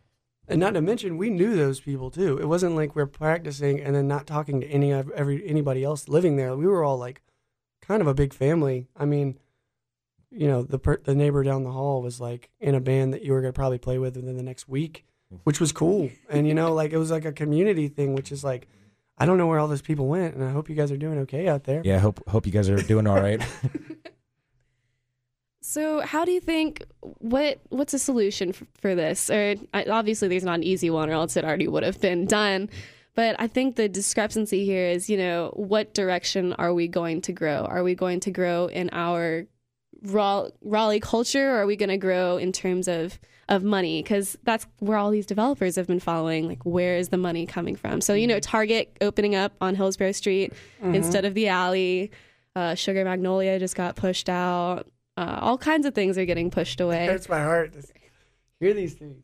And 0.51 0.61
not 0.61 0.75
to 0.75 0.83
mention 0.83 1.17
we 1.17 1.31
knew 1.31 1.57
those 1.57 1.81
people 1.81 2.11
too. 2.11 2.39
It 2.39 2.47
wasn't 2.47 2.77
like 2.77 2.95
we're 2.95 3.07
practicing 3.07 3.81
and 3.81 3.95
then 3.95 4.09
not 4.09 4.27
talking 4.27 4.61
to 4.61 4.67
any 4.67 4.91
of 4.91 5.11
every 5.13 5.47
anybody 5.47 5.85
else 5.85 6.09
living 6.09 6.37
there. 6.37 6.57
We 6.57 6.67
were 6.67 6.85
all 6.85 6.99
like 6.99 7.23
kind 7.81 8.03
of 8.03 8.07
a 8.07 8.15
big 8.15 8.35
family. 8.35 8.89
I 8.97 9.05
mean 9.05 9.39
you 10.31 10.47
know 10.47 10.63
the 10.63 10.79
per, 10.79 10.99
the 10.99 11.15
neighbor 11.15 11.43
down 11.43 11.65
the 11.65 11.73
hall 11.73 12.03
was 12.03 12.21
like 12.21 12.51
in 12.61 12.75
a 12.75 12.81
band 12.81 13.13
that 13.13 13.23
you 13.23 13.33
were 13.33 13.41
going 13.41 13.53
to 13.53 13.57
probably 13.57 13.79
play 13.79 13.99
with 13.99 14.17
within 14.17 14.37
the 14.37 14.43
next 14.43 14.69
week 14.69 15.05
mm-hmm. 15.33 15.41
which 15.45 15.61
was 15.61 15.73
cool. 15.73 16.11
And 16.29 16.47
you 16.47 16.55
know 16.55 16.73
like 16.81 16.93
it 16.93 16.99
was 16.99 17.11
like 17.11 17.25
a 17.25 17.33
community 17.33 17.89
thing 17.89 18.15
which 18.15 18.33
is 18.33 18.45
like 18.45 18.69
i 19.19 19.27
don't 19.27 19.39
know 19.39 19.47
where 19.47 19.59
all 19.59 19.69
those 19.69 19.83
people 19.83 20.07
went 20.07 20.35
and 20.35 20.45
i 20.45 20.51
hope 20.51 20.69
you 20.69 20.75
guys 20.75 20.91
are 20.91 20.97
doing 20.97 21.19
okay 21.21 21.49
out 21.49 21.65
there. 21.65 21.83
Yeah, 21.85 21.99
hope 21.99 22.27
hope 22.29 22.47
you 22.47 22.53
guys 22.53 22.69
are 22.71 22.77
doing 22.77 23.07
all 23.07 23.21
right. 23.21 23.43
So, 25.63 26.01
how 26.01 26.25
do 26.25 26.33
you 26.33 26.41
think 26.41 26.85
what 27.01 27.61
what's 27.69 27.93
a 27.95 27.99
solution 27.99 28.53
for, 28.53 28.67
for 28.81 28.95
this? 28.95 29.29
Or 29.31 29.57
I- 29.75 29.85
obviously, 29.85 30.29
there's 30.29 30.45
not 30.45 30.55
an 30.57 30.65
easy 30.65 30.91
one, 30.91 31.11
or 31.11 31.13
else 31.13 31.37
it 31.37 31.45
already 31.45 31.69
would 31.69 31.83
have 31.83 32.01
been 32.01 32.25
done. 32.27 32.71
But 33.15 33.37
I 33.39 33.47
think 33.49 33.77
the 33.77 33.89
discrepancy 33.89 34.65
here 34.65 34.87
is, 34.87 35.11
you 35.11 35.17
know, 35.19 35.53
what 35.57 35.93
direction 35.95 36.53
are 36.55 36.73
we 36.73 36.89
going 36.89 37.21
to 37.23 37.33
grow? 37.33 37.65
Are 37.65 37.83
we 37.83 37.95
going 37.95 38.21
to 38.21 38.31
grow 38.31 38.67
in 38.67 38.89
our 38.93 39.47
Raleigh 40.03 41.01
culture, 41.01 41.51
or 41.51 41.59
are 41.63 41.67
we 41.67 41.77
going 41.77 41.89
to 41.91 41.99
grow 41.99 42.37
in 42.39 42.53
terms 42.53 42.89
of 42.89 43.19
of 43.49 43.63
money? 43.63 44.03
Because 44.03 44.39
that's 44.45 44.67
where 44.79 44.97
all 44.97 45.11
these 45.11 45.27
developers 45.27 45.77
have 45.77 45.87
been 45.89 46.01
following. 46.01 46.49
Like, 46.49 46.65
where 46.65 46.97
is 46.97 47.11
the 47.11 47.17
money 47.19 47.45
coming 47.47 47.77
from? 47.77 48.01
So, 48.01 48.15
you 48.15 48.27
know, 48.27 48.41
Target 48.41 48.97
opening 49.03 49.35
up 49.35 49.53
on 49.61 49.75
Hillsborough 49.75 50.13
Street 50.13 50.53
instead 50.95 51.25
of 51.27 51.35
the 51.35 51.49
alley. 51.49 52.13
Uh, 52.57 52.75
Sugar 52.75 53.05
Magnolia 53.05 53.59
just 53.59 53.77
got 53.77 53.97
pushed 53.97 54.29
out. 54.31 54.87
Uh, 55.17 55.39
all 55.41 55.59
kinds 55.59 55.87
of 55.87 55.95
things 55.95 56.17
are 56.17 56.25
getting 56.25 56.51
pushed 56.51 56.81
it 56.81 56.85
away. 56.85 57.07
hurts 57.07 57.29
my 57.29 57.41
heart 57.43 57.73
to 57.73 57.83
hear 58.59 58.73
these 58.75 58.95
things 58.95 59.23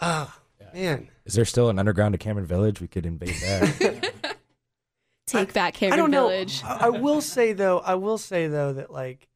ah 0.00 0.38
man 0.74 1.08
Is 1.24 1.34
there 1.34 1.44
still 1.44 1.68
an 1.68 1.78
underground 1.78 2.12
to 2.12 2.18
Cameron 2.18 2.46
Village? 2.46 2.80
We 2.80 2.88
could 2.88 3.06
invade 3.06 3.34
that. 3.36 4.14
Take 5.26 5.52
back 5.52 5.74
I 5.76 5.78
Cameron 5.78 5.98
don't 5.98 6.10
know. 6.10 6.28
Village. 6.28 6.62
I, 6.64 6.86
I 6.86 6.88
will 6.88 7.20
say 7.20 7.52
though, 7.52 7.78
I 7.80 7.94
will 7.94 8.18
say 8.18 8.48
though 8.48 8.72
that 8.72 8.90
like, 8.92 9.28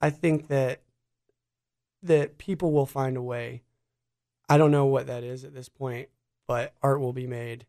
I 0.00 0.10
think 0.10 0.48
that 0.48 0.80
that 2.02 2.38
people 2.38 2.72
will 2.72 2.86
find 2.86 3.16
a 3.16 3.22
way. 3.22 3.62
I 4.48 4.56
don't 4.58 4.70
know 4.70 4.86
what 4.86 5.06
that 5.06 5.24
is 5.24 5.44
at 5.44 5.54
this 5.54 5.68
point, 5.68 6.08
but 6.46 6.74
art 6.82 7.00
will 7.00 7.12
be 7.14 7.26
made. 7.26 7.66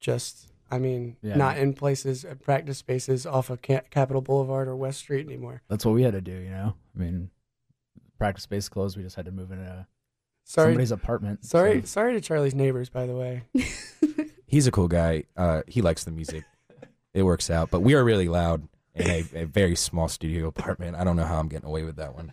Just, 0.00 0.52
I 0.70 0.78
mean, 0.78 1.16
Yeah. 1.22 1.36
not 1.36 1.58
in 1.58 1.74
places, 1.74 2.24
uh, 2.24 2.34
practice 2.34 2.78
spaces 2.78 3.26
off 3.26 3.50
of 3.50 3.62
Capitol 3.62 4.20
Boulevard 4.22 4.66
or 4.68 4.74
West 4.76 4.98
Street 5.00 5.26
anymore. 5.26 5.62
that's 5.68 5.84
what 5.84 5.94
we 5.94 6.02
had 6.02 6.14
to 6.14 6.20
do. 6.20 6.32
You 6.32 6.50
know, 6.50 6.74
I 6.96 6.98
mean, 6.98 7.30
practice 8.18 8.44
space 8.44 8.68
closed. 8.68 8.96
We 8.96 9.02
just 9.02 9.16
had 9.16 9.26
to 9.26 9.30
move 9.32 9.50
into 9.52 9.86
Sorry, 10.44 10.68
somebody's 10.72 10.90
apartment. 10.90 11.44
sorry, 11.44 11.80
so- 11.80 11.86
sorry 11.86 12.12
to 12.14 12.20
Charlie's 12.20 12.54
neighbors, 12.54 12.88
by 12.90 13.06
the 13.06 13.14
way. 13.16 13.42
He's 14.46 14.66
a 14.66 14.70
cool 14.72 14.88
guy. 14.88 15.24
Uh, 15.36 15.62
he 15.66 15.82
likes 15.82 16.04
the 16.04 16.10
music. 16.10 16.44
It 17.14 17.22
works 17.22 17.48
out, 17.48 17.70
but 17.70 17.80
we 17.82 17.94
are 17.94 18.02
really 18.02 18.26
loud 18.26 18.66
in 18.92 19.08
a, 19.08 19.24
a 19.34 19.44
very 19.44 19.76
small 19.76 20.08
studio 20.08 20.48
apartment. 20.48 20.96
I 20.96 21.04
don't 21.04 21.14
know 21.14 21.24
how 21.24 21.38
I'm 21.38 21.46
getting 21.46 21.68
away 21.68 21.84
with 21.84 21.94
that 21.94 22.16
one. 22.16 22.32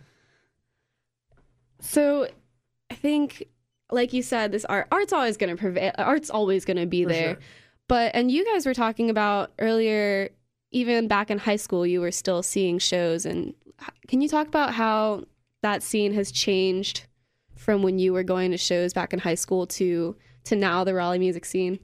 So, 1.80 2.26
I 2.90 2.94
think, 2.94 3.44
like 3.92 4.12
you 4.12 4.22
said, 4.22 4.52
this 4.52 4.64
art 4.64 4.88
art's 4.90 5.12
always 5.12 5.36
going 5.36 5.50
to 5.54 5.60
prevail. 5.60 5.92
Art's 5.98 6.30
always 6.30 6.64
going 6.64 6.76
to 6.78 6.86
be 6.86 7.04
For 7.04 7.10
there. 7.10 7.34
sure. 7.34 7.38
But 7.88 8.14
and 8.14 8.30
you 8.30 8.44
guys 8.44 8.64
were 8.64 8.74
talking 8.74 9.10
about 9.10 9.52
earlier, 9.58 10.30
even 10.70 11.08
back 11.08 11.30
in 11.30 11.38
high 11.38 11.56
school, 11.56 11.86
you 11.86 12.00
were 12.00 12.10
still 12.10 12.42
seeing 12.42 12.78
shows. 12.78 13.26
And 13.26 13.54
can 14.08 14.20
you 14.20 14.28
talk 14.28 14.46
about 14.46 14.74
how 14.74 15.24
that 15.62 15.82
scene 15.82 16.12
has 16.14 16.32
changed 16.32 17.06
from 17.56 17.82
when 17.82 17.98
you 17.98 18.12
were 18.12 18.22
going 18.22 18.50
to 18.50 18.56
shows 18.56 18.92
back 18.92 19.12
in 19.12 19.18
high 19.18 19.34
school 19.34 19.66
to 19.66 20.16
to 20.44 20.56
now 20.56 20.84
the 20.84 20.94
Raleigh 20.94 21.18
music 21.18 21.44
scene? 21.44 21.78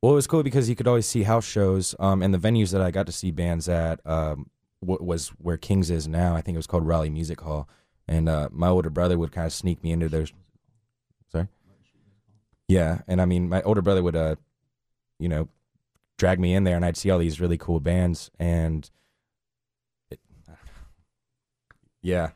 Well, 0.00 0.12
it 0.12 0.16
was 0.16 0.26
cool 0.26 0.42
because 0.42 0.68
you 0.68 0.74
could 0.74 0.88
always 0.88 1.06
see 1.06 1.22
house 1.22 1.46
shows, 1.46 1.94
um, 2.00 2.22
and 2.22 2.34
the 2.34 2.38
venues 2.38 2.72
that 2.72 2.80
I 2.80 2.90
got 2.90 3.06
to 3.06 3.12
see 3.12 3.30
bands 3.30 3.68
at 3.68 4.00
um, 4.04 4.50
was 4.80 5.28
where 5.38 5.56
Kings 5.56 5.90
is 5.90 6.08
now. 6.08 6.34
I 6.34 6.40
think 6.40 6.56
it 6.56 6.58
was 6.58 6.66
called 6.66 6.86
Raleigh 6.86 7.10
Music 7.10 7.40
Hall, 7.40 7.68
and 8.08 8.28
uh, 8.28 8.48
my 8.50 8.68
older 8.68 8.90
brother 8.90 9.16
would 9.16 9.30
kind 9.30 9.46
of 9.46 9.52
sneak 9.52 9.82
me 9.84 9.92
into 9.92 10.08
those. 10.08 10.32
Yeah, 12.72 13.02
and 13.06 13.20
I 13.20 13.26
mean, 13.26 13.48
my 13.50 13.60
older 13.62 13.82
brother 13.82 14.02
would, 14.02 14.16
uh, 14.16 14.36
you 15.18 15.28
know, 15.28 15.48
drag 16.16 16.40
me 16.40 16.54
in 16.54 16.64
there, 16.64 16.76
and 16.76 16.84
I'd 16.84 16.96
see 16.96 17.10
all 17.10 17.18
these 17.18 17.38
really 17.40 17.58
cool 17.58 17.80
bands, 17.80 18.30
and 18.38 18.88
it, 20.10 20.20
yeah, 22.02 22.30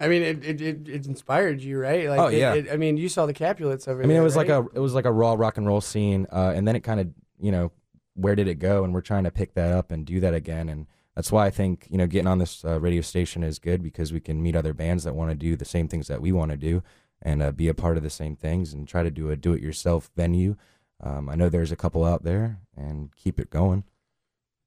I 0.00 0.06
mean, 0.08 0.22
it, 0.22 0.44
it, 0.44 0.60
it, 0.60 0.88
it 0.88 1.06
inspired 1.06 1.60
you, 1.62 1.78
right? 1.78 2.08
Like, 2.08 2.20
Oh, 2.20 2.26
it- 2.26 2.38
yeah. 2.38 2.54
it- 2.54 2.70
I 2.70 2.76
mean, 2.76 2.96
you 2.96 3.08
saw 3.08 3.26
the 3.26 3.32
Capulets 3.32 3.88
over 3.88 4.00
I 4.00 4.06
mean, 4.06 4.10
there. 4.14 4.20
it 4.20 4.24
was 4.24 4.36
like 4.36 4.48
a 4.48 4.66
it 4.74 4.78
was 4.80 4.94
like 4.94 5.06
a 5.06 5.12
raw 5.12 5.34
rock 5.34 5.56
and 5.56 5.66
roll 5.66 5.80
scene, 5.80 6.26
uh, 6.30 6.52
and 6.54 6.66
then 6.68 6.76
it 6.76 6.80
kind 6.80 7.00
of 7.00 7.08
you 7.40 7.50
know 7.52 7.72
where 8.14 8.34
did 8.34 8.48
it 8.48 8.56
go? 8.56 8.84
And 8.84 8.92
we're 8.92 9.00
trying 9.00 9.24
to 9.24 9.30
pick 9.30 9.54
that 9.54 9.72
up 9.72 9.90
and 9.90 10.04
do 10.04 10.20
that 10.20 10.34
again, 10.34 10.68
and 10.68 10.86
that's 11.16 11.32
why 11.32 11.46
I 11.46 11.50
think 11.50 11.86
you 11.90 11.98
know 11.98 12.06
getting 12.06 12.26
on 12.28 12.38
this 12.38 12.64
uh, 12.64 12.78
radio 12.78 13.00
station 13.00 13.42
is 13.42 13.58
good 13.58 13.82
because 13.82 14.12
we 14.12 14.20
can 14.20 14.42
meet 14.42 14.54
other 14.54 14.74
bands 14.74 15.04
that 15.04 15.14
want 15.14 15.30
to 15.30 15.36
do 15.36 15.56
the 15.56 15.64
same 15.64 15.88
things 15.88 16.06
that 16.08 16.20
we 16.20 16.30
want 16.32 16.50
to 16.52 16.56
do 16.56 16.82
and 17.22 17.42
uh, 17.42 17.52
be 17.52 17.68
a 17.68 17.74
part 17.74 17.96
of 17.96 18.02
the 18.02 18.10
same 18.10 18.36
things 18.36 18.72
and 18.72 18.86
try 18.86 19.02
to 19.02 19.10
do 19.10 19.30
a 19.30 19.36
do-it-yourself 19.36 20.10
venue. 20.16 20.56
Um, 21.00 21.28
I 21.28 21.34
know 21.34 21.48
there's 21.48 21.72
a 21.72 21.76
couple 21.76 22.04
out 22.04 22.24
there, 22.24 22.60
and 22.76 23.14
keep 23.14 23.38
it 23.38 23.50
going. 23.50 23.84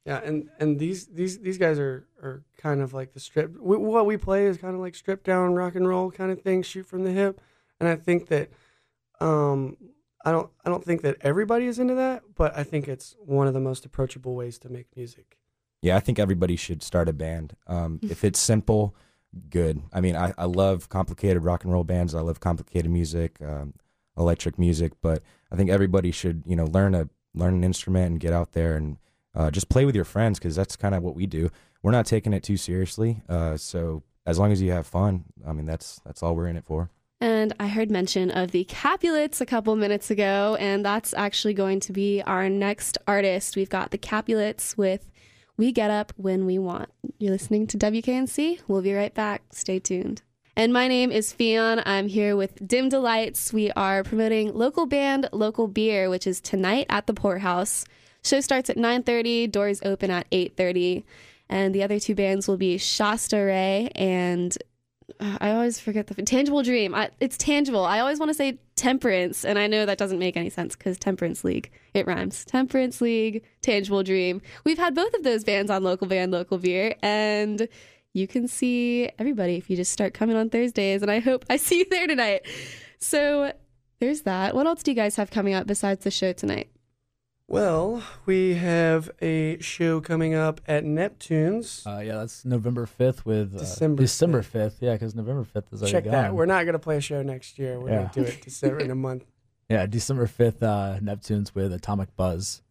Yeah, 0.05 0.19
and 0.23 0.49
and 0.59 0.79
these 0.79 1.07
these 1.07 1.39
these 1.39 1.57
guys 1.57 1.77
are 1.77 2.07
are 2.23 2.43
kind 2.57 2.81
of 2.81 2.93
like 2.93 3.13
the 3.13 3.19
strip. 3.19 3.55
We, 3.59 3.77
what 3.77 4.05
we 4.05 4.17
play 4.17 4.45
is 4.45 4.57
kind 4.57 4.73
of 4.73 4.81
like 4.81 4.95
stripped 4.95 5.25
down 5.25 5.53
rock 5.53 5.75
and 5.75 5.87
roll 5.87 6.09
kind 6.09 6.31
of 6.31 6.41
thing, 6.41 6.63
shoot 6.63 6.87
from 6.87 7.03
the 7.03 7.11
hip. 7.11 7.39
And 7.79 7.89
I 7.89 7.95
think 7.95 8.27
that, 8.27 8.51
um, 9.19 9.77
I 10.23 10.31
don't 10.31 10.49
I 10.65 10.69
don't 10.69 10.83
think 10.83 11.01
that 11.01 11.17
everybody 11.21 11.65
is 11.65 11.79
into 11.79 11.95
that, 11.95 12.23
but 12.35 12.57
I 12.57 12.63
think 12.63 12.87
it's 12.87 13.15
one 13.19 13.47
of 13.47 13.53
the 13.53 13.59
most 13.59 13.85
approachable 13.85 14.35
ways 14.35 14.57
to 14.59 14.69
make 14.69 14.87
music. 14.95 15.37
Yeah, 15.81 15.97
I 15.97 15.99
think 15.99 16.19
everybody 16.19 16.55
should 16.55 16.83
start 16.83 17.09
a 17.09 17.13
band. 17.13 17.55
Um, 17.67 17.99
if 18.03 18.23
it's 18.23 18.39
simple, 18.39 18.95
good. 19.49 19.81
I 19.93 20.01
mean, 20.01 20.15
I, 20.15 20.33
I 20.37 20.45
love 20.45 20.89
complicated 20.89 21.43
rock 21.43 21.63
and 21.63 21.71
roll 21.71 21.83
bands. 21.83 22.15
I 22.15 22.21
love 22.21 22.39
complicated 22.39 22.91
music, 22.91 23.37
um, 23.41 23.73
electric 24.17 24.59
music. 24.59 24.93
But 25.01 25.23
I 25.51 25.55
think 25.55 25.69
everybody 25.69 26.11
should, 26.11 26.43
you 26.45 26.55
know, 26.55 26.65
learn 26.65 26.95
a 26.95 27.09
learn 27.33 27.55
an 27.55 27.63
instrument 27.63 28.11
and 28.11 28.19
get 28.19 28.33
out 28.33 28.51
there 28.53 28.75
and 28.75 28.97
uh, 29.33 29.49
just 29.49 29.69
play 29.69 29.85
with 29.85 29.95
your 29.95 30.05
friends 30.05 30.37
because 30.37 30.55
that's 30.55 30.75
kind 30.75 30.93
of 30.93 31.01
what 31.01 31.15
we 31.15 31.25
do. 31.25 31.49
We're 31.81 31.91
not 31.91 32.05
taking 32.05 32.33
it 32.33 32.43
too 32.43 32.57
seriously. 32.57 33.21
Uh, 33.29 33.57
so 33.57 34.03
as 34.25 34.37
long 34.37 34.51
as 34.51 34.61
you 34.61 34.71
have 34.71 34.85
fun, 34.85 35.25
I 35.47 35.53
mean, 35.53 35.65
that's 35.65 35.99
that's 36.05 36.21
all 36.21 36.35
we're 36.35 36.47
in 36.47 36.57
it 36.57 36.65
for. 36.65 36.89
And 37.19 37.53
I 37.59 37.67
heard 37.67 37.91
mention 37.91 38.31
of 38.31 38.49
the 38.49 38.63
Capulets 38.63 39.41
a 39.41 39.45
couple 39.45 39.75
minutes 39.75 40.09
ago, 40.09 40.57
and 40.59 40.83
that's 40.83 41.13
actually 41.13 41.53
going 41.53 41.79
to 41.81 41.93
be 41.93 42.23
our 42.23 42.49
next 42.49 42.97
artist. 43.07 43.55
We've 43.55 43.69
got 43.69 43.91
the 43.91 43.99
Capulets 43.99 44.75
with 44.75 45.10
We 45.61 45.71
Get 45.71 45.91
Up 45.91 46.11
When 46.17 46.47
We 46.47 46.57
Want. 46.57 46.89
You're 47.19 47.33
listening 47.33 47.67
to 47.67 47.77
WKNC. 47.77 48.61
We'll 48.67 48.81
be 48.81 48.95
right 48.95 49.13
back. 49.13 49.43
Stay 49.51 49.77
tuned. 49.77 50.23
And 50.55 50.73
my 50.73 50.87
name 50.87 51.11
is 51.11 51.35
Fion. 51.35 51.83
I'm 51.85 52.07
here 52.07 52.35
with 52.35 52.67
Dim 52.67 52.89
Delights. 52.89 53.53
We 53.53 53.69
are 53.73 54.03
promoting 54.03 54.55
local 54.55 54.87
band, 54.87 55.29
local 55.31 55.67
beer, 55.67 56.09
which 56.09 56.25
is 56.25 56.41
tonight 56.41 56.87
at 56.89 57.05
the 57.05 57.13
Pour 57.13 57.37
House. 57.37 57.85
Show 58.23 58.41
starts 58.41 58.71
at 58.71 58.75
9:30, 58.75 59.51
doors 59.51 59.79
open 59.85 60.09
at 60.09 60.25
8:30. 60.31 61.03
And 61.47 61.75
the 61.75 61.83
other 61.83 61.99
two 61.99 62.15
bands 62.15 62.47
will 62.47 62.57
be 62.57 62.79
Shasta 62.79 63.37
Ray 63.37 63.91
and 63.93 64.57
Uh, 65.21 65.37
I 65.39 65.51
always 65.51 65.79
forget 65.79 66.07
the 66.07 66.15
Tangible 66.23 66.63
Dream. 66.63 66.95
I, 66.95 67.11
it's 67.19 67.37
tangible. 67.37 67.85
I 67.85 67.99
always 67.99 68.17
want 68.17 68.31
to 68.31 68.33
say 68.33 68.57
Temperance, 68.75 69.45
and 69.45 69.59
I 69.59 69.67
know 69.67 69.85
that 69.85 69.99
doesn't 69.99 70.17
make 70.17 70.35
any 70.35 70.49
sense 70.49 70.75
because 70.75 70.97
Temperance 70.97 71.43
League 71.43 71.69
it 71.93 72.07
rhymes. 72.07 72.43
Temperance 72.45 73.01
League, 73.01 73.43
Tangible 73.61 74.01
Dream. 74.01 74.41
We've 74.65 74.79
had 74.79 74.95
both 74.95 75.13
of 75.13 75.21
those 75.21 75.43
bands 75.43 75.69
on 75.69 75.83
Local 75.83 76.07
Band, 76.07 76.31
Local 76.31 76.57
Beer, 76.57 76.95
and 77.03 77.67
you 78.13 78.27
can 78.27 78.47
see 78.47 79.11
everybody 79.19 79.57
if 79.57 79.69
you 79.69 79.75
just 79.75 79.91
start 79.91 80.15
coming 80.15 80.35
on 80.35 80.49
Thursdays. 80.49 81.03
And 81.03 81.11
I 81.11 81.19
hope 81.19 81.45
I 81.51 81.57
see 81.57 81.79
you 81.79 81.85
there 81.91 82.07
tonight. 82.07 82.47
So 82.97 83.53
there's 83.99 84.21
that. 84.23 84.55
What 84.55 84.65
else 84.65 84.81
do 84.81 84.89
you 84.89 84.95
guys 84.95 85.17
have 85.17 85.29
coming 85.29 85.53
up 85.53 85.67
besides 85.67 86.03
the 86.03 86.09
show 86.09 86.33
tonight? 86.33 86.71
Well, 87.51 88.01
we 88.25 88.53
have 88.53 89.11
a 89.21 89.59
show 89.59 89.99
coming 89.99 90.33
up 90.33 90.61
at 90.69 90.85
Neptune's. 90.85 91.83
Uh, 91.85 91.99
yeah, 91.99 92.15
that's 92.15 92.45
November 92.45 92.85
fifth 92.85 93.25
with 93.25 93.53
uh, 93.53 93.59
December 93.59 94.03
December 94.03 94.41
fifth. 94.41 94.77
Yeah, 94.79 94.93
because 94.93 95.15
November 95.15 95.43
fifth 95.43 95.73
is 95.73 95.81
already 95.81 95.91
Check 95.91 96.03
gone. 96.05 96.13
that. 96.13 96.33
We're 96.33 96.45
not 96.45 96.65
gonna 96.65 96.79
play 96.79 96.95
a 96.95 97.01
show 97.01 97.21
next 97.23 97.59
year. 97.59 97.77
We're 97.77 97.89
Yeah. 97.89 97.97
gonna 98.03 98.11
do 98.13 98.21
it 98.23 98.41
December 98.45 98.79
in 98.79 98.89
a 98.89 98.95
month. 98.95 99.25
Yeah, 99.69 99.85
December 99.85 100.27
fifth, 100.27 100.63
uh, 100.63 100.99
Neptune's 101.01 101.53
with 101.53 101.73
Atomic 101.73 102.15
Buzz. 102.15 102.61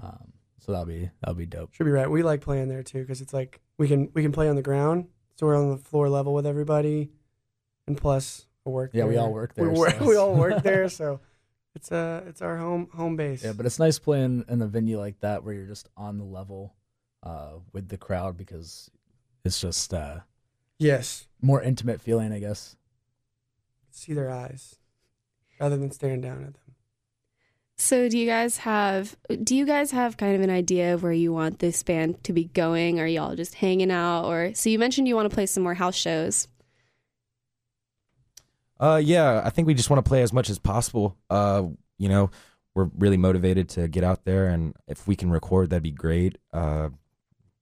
Um, 0.00 0.32
so 0.60 0.70
that'll 0.70 0.86
be 0.86 1.10
that'll 1.20 1.34
be 1.34 1.46
dope. 1.46 1.74
Should 1.74 1.82
be 1.84 1.90
right. 1.90 2.08
We 2.08 2.22
like 2.22 2.40
playing 2.40 2.68
there 2.68 2.84
too 2.84 3.00
because 3.00 3.20
it's 3.20 3.34
like 3.34 3.60
we 3.78 3.88
can 3.88 4.10
we 4.14 4.22
can 4.22 4.30
play 4.30 4.48
on 4.48 4.54
the 4.54 4.62
ground, 4.62 5.08
so 5.34 5.46
we're 5.46 5.56
on 5.58 5.70
the 5.72 5.78
floor 5.78 6.08
level 6.08 6.32
with 6.34 6.46
everybody, 6.46 7.10
and 7.88 7.96
plus 7.96 8.46
I 8.64 8.70
work. 8.70 8.92
Yeah, 8.94 9.06
we 9.06 9.16
all 9.16 9.32
work 9.32 9.54
We, 9.56 9.64
there, 9.64 9.74
work, 9.74 9.94
so 9.98 10.04
we 10.08 10.14
all 10.16 10.34
work 10.36 10.62
there, 10.62 10.88
so 10.88 11.18
it's 11.74 11.90
uh 11.90 12.22
it's 12.26 12.40
our 12.42 12.56
home 12.56 12.88
home 12.94 13.16
base. 13.16 13.44
Yeah, 13.44 13.52
but 13.52 13.66
it's 13.66 13.78
nice 13.78 13.98
playing 13.98 14.44
in 14.48 14.62
a 14.62 14.66
venue 14.66 14.98
like 14.98 15.20
that 15.20 15.44
where 15.44 15.54
you're 15.54 15.66
just 15.66 15.88
on 15.96 16.18
the 16.18 16.24
level 16.24 16.74
uh, 17.22 17.54
with 17.72 17.88
the 17.88 17.96
crowd 17.96 18.36
because 18.36 18.90
it's 19.44 19.60
just 19.60 19.92
uh, 19.92 20.20
yes, 20.78 21.26
more 21.40 21.62
intimate 21.62 22.00
feeling, 22.00 22.32
I 22.32 22.38
guess. 22.38 22.76
see 23.90 24.12
their 24.12 24.30
eyes 24.30 24.76
rather 25.60 25.76
than 25.76 25.90
staring 25.90 26.20
down 26.20 26.42
at 26.42 26.54
them. 26.54 26.60
So 27.76 28.08
do 28.08 28.16
you 28.16 28.26
guys 28.26 28.58
have 28.58 29.16
do 29.42 29.56
you 29.56 29.66
guys 29.66 29.90
have 29.90 30.16
kind 30.16 30.36
of 30.36 30.42
an 30.42 30.50
idea 30.50 30.94
of 30.94 31.02
where 31.02 31.12
you 31.12 31.32
want 31.32 31.58
this 31.58 31.82
band 31.82 32.22
to 32.24 32.32
be 32.32 32.44
going? 32.44 33.00
Are 33.00 33.06
y'all 33.06 33.34
just 33.34 33.56
hanging 33.56 33.90
out 33.90 34.26
or 34.26 34.54
so 34.54 34.70
you 34.70 34.78
mentioned 34.78 35.08
you 35.08 35.16
want 35.16 35.28
to 35.28 35.34
play 35.34 35.46
some 35.46 35.64
more 35.64 35.74
house 35.74 35.96
shows. 35.96 36.46
Uh, 38.78 39.00
yeah, 39.02 39.42
I 39.44 39.50
think 39.50 39.66
we 39.66 39.74
just 39.74 39.90
want 39.90 40.04
to 40.04 40.08
play 40.08 40.22
as 40.22 40.32
much 40.32 40.50
as 40.50 40.58
possible. 40.58 41.16
Uh, 41.30 41.64
you 41.98 42.08
know, 42.08 42.30
we're 42.74 42.90
really 42.98 43.16
motivated 43.16 43.68
to 43.70 43.88
get 43.88 44.04
out 44.04 44.24
there, 44.24 44.46
and 44.46 44.74
if 44.88 45.06
we 45.06 45.16
can 45.16 45.30
record, 45.30 45.70
that'd 45.70 45.82
be 45.82 45.90
great. 45.90 46.38
Uh, 46.52 46.90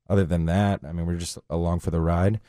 other 0.09 0.25
than 0.25 0.47
that, 0.47 0.81
I 0.87 0.93
mean, 0.93 1.07
we're 1.07 1.17
just 1.17 1.39
along 1.51 1.81
for 1.81 1.91
the 1.91 2.01
ride. 2.01 2.41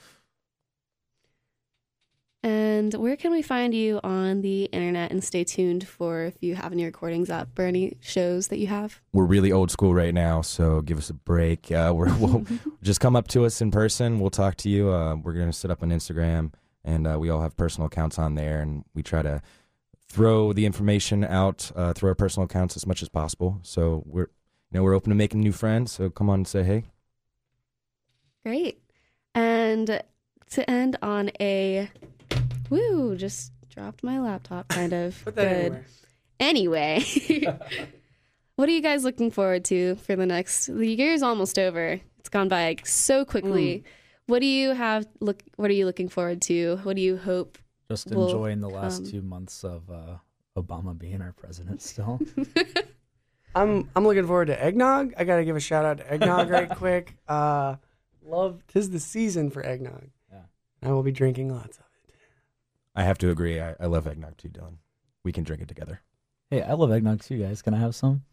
And 2.45 2.93
where 2.95 3.15
can 3.15 3.31
we 3.31 3.41
find 3.41 3.73
you 3.73 4.01
on 4.03 4.41
the 4.41 4.65
internet 4.65 5.11
and 5.11 5.23
stay 5.23 5.45
tuned 5.45 5.87
for 5.87 6.23
if 6.23 6.35
you 6.41 6.55
have 6.55 6.73
any 6.73 6.83
recordings 6.83 7.29
up 7.29 7.57
or 7.57 7.63
any 7.63 7.95
shows 8.01 8.49
that 8.49 8.57
you 8.57 8.67
have? 8.67 8.99
We're 9.13 9.23
really 9.23 9.53
old 9.53 9.71
school 9.71 9.93
right 9.93 10.13
now, 10.13 10.41
so 10.41 10.81
give 10.81 10.97
us 10.97 11.09
a 11.09 11.13
break. 11.13 11.71
Uh, 11.71 11.93
we're, 11.95 12.13
we'll 12.19 12.45
just 12.83 12.99
come 12.99 13.15
up 13.15 13.29
to 13.29 13.45
us 13.45 13.61
in 13.61 13.71
person. 13.71 14.19
We'll 14.19 14.29
talk 14.29 14.57
to 14.57 14.69
you. 14.69 14.91
Uh, 14.91 15.15
we're 15.15 15.33
gonna 15.33 15.53
set 15.53 15.71
up 15.71 15.83
on 15.83 15.89
Instagram, 15.89 16.51
and 16.83 17.07
uh, 17.07 17.17
we 17.19 17.29
all 17.29 17.41
have 17.41 17.55
personal 17.55 17.87
accounts 17.87 18.19
on 18.19 18.35
there, 18.35 18.61
and 18.61 18.83
we 18.93 19.03
try 19.03 19.21
to 19.21 19.41
throw 20.13 20.53
the 20.53 20.65
information 20.65 21.23
out 21.23 21.71
uh, 21.75 21.93
through 21.93 22.09
our 22.09 22.15
personal 22.15 22.45
accounts 22.45 22.75
as 22.75 22.85
much 22.85 23.01
as 23.01 23.09
possible. 23.09 23.59
So 23.63 24.03
we're, 24.05 24.21
you 24.21 24.27
know, 24.73 24.83
we're 24.83 24.93
open 24.93 25.09
to 25.09 25.15
making 25.15 25.41
new 25.41 25.51
friends. 25.51 25.91
So 25.91 26.09
come 26.09 26.29
on 26.29 26.41
and 26.41 26.47
say 26.47 26.63
hey. 26.63 26.83
Great. 28.43 28.79
And 29.33 30.03
to 30.51 30.69
end 30.69 30.97
on 31.01 31.31
a 31.39 31.89
woo, 32.69 33.15
just 33.15 33.51
dropped 33.69 34.03
my 34.03 34.19
laptop 34.19 34.67
kind 34.67 34.93
of. 34.93 35.19
Put 35.25 35.35
that 35.35 35.49
Good. 35.49 35.85
anywhere. 36.39 36.99
Anyway, 36.99 37.03
what 38.55 38.69
are 38.69 38.71
you 38.71 38.81
guys 38.81 39.03
looking 39.03 39.31
forward 39.31 39.65
to 39.65 39.95
for 39.95 40.15
the 40.15 40.25
next? 40.25 40.67
The 40.67 40.87
year's 40.87 41.23
almost 41.23 41.57
over. 41.57 41.99
It's 42.19 42.29
gone 42.29 42.49
by 42.49 42.65
like, 42.65 42.85
so 42.85 43.25
quickly. 43.25 43.79
Mm. 43.79 43.83
What 44.27 44.39
do 44.39 44.45
you 44.45 44.71
have? 44.73 45.05
Look, 45.19 45.43
what 45.57 45.69
are 45.69 45.73
you 45.73 45.85
looking 45.85 46.09
forward 46.09 46.41
to? 46.43 46.77
What 46.83 46.95
do 46.95 47.01
you 47.01 47.17
hope? 47.17 47.57
Just 47.89 48.09
Will 48.09 48.25
enjoying 48.25 48.61
the 48.61 48.69
last 48.69 49.03
come. 49.03 49.11
two 49.11 49.21
months 49.21 49.63
of 49.63 49.89
uh, 49.89 50.17
Obama 50.57 50.97
being 50.97 51.21
our 51.21 51.33
president 51.33 51.81
still. 51.81 52.19
I'm 53.55 53.89
I'm 53.95 54.05
looking 54.05 54.25
forward 54.25 54.47
to 54.47 54.63
eggnog. 54.63 55.13
I 55.17 55.25
gotta 55.25 55.43
give 55.45 55.55
a 55.55 55.59
shout 55.59 55.85
out 55.85 55.97
to 55.97 56.11
eggnog 56.11 56.49
right 56.49 56.69
quick. 56.75 57.15
Uh, 57.27 57.75
love 58.25 58.63
tis 58.67 58.89
the 58.89 58.99
season 58.99 59.49
for 59.49 59.63
eggnog. 59.65 60.09
Yeah. 60.31 60.39
I 60.81 60.91
will 60.91 61.03
be 61.03 61.11
drinking 61.11 61.53
lots 61.53 61.77
of 61.77 61.83
it. 62.07 62.13
I 62.95 63.03
have 63.03 63.17
to 63.19 63.29
agree. 63.29 63.59
I, 63.59 63.75
I 63.79 63.85
love 63.87 64.07
eggnog 64.07 64.37
too, 64.37 64.49
Dylan. 64.49 64.77
We 65.23 65.31
can 65.31 65.43
drink 65.43 65.61
it 65.61 65.67
together. 65.67 66.01
hey, 66.49 66.61
I 66.61 66.73
love 66.73 66.91
eggnog 66.91 67.21
too, 67.21 67.39
guys. 67.39 67.61
Can 67.61 67.73
I 67.73 67.79
have 67.79 67.95
some? 67.95 68.23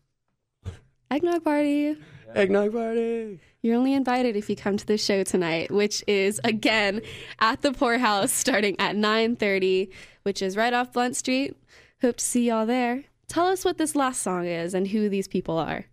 Eggnog 1.11 1.43
party. 1.43 1.97
Eggnog 2.35 2.73
party. 2.73 3.41
You're 3.63 3.77
only 3.77 3.95
invited 3.95 4.37
if 4.37 4.49
you 4.49 4.57
come 4.57 4.77
to 4.77 4.87
the 4.87 4.97
show 4.97 5.25
tonight, 5.25 5.71
which 5.71 6.05
is 6.07 6.41
again 6.45 7.03
at 7.41 7.63
the 7.63 7.73
Pour 7.73 7.99
House 7.99 8.33
starting 8.33 8.77
at 8.79 8.95
9:30, 8.97 9.91
which 10.23 10.41
is 10.41 10.57
right 10.57 10.73
off 10.73 10.93
Blount 10.93 11.17
Street. 11.17 11.57
Hope 12.01 12.17
to 12.17 12.25
see 12.25 12.49
y'all 12.49 12.65
there. 12.65 13.05
Tell 13.29 13.47
us 13.49 13.65
what 13.65 13.77
this 13.77 13.95
last 13.95 14.23
song 14.23 14.47
is 14.47 14.73
and 14.73 14.89
who 14.89 15.09
these 15.09 15.29
people 15.29 15.59
are. 15.59 15.87